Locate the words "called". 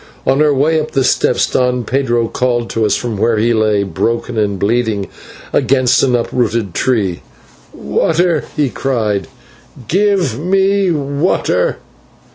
2.27-2.71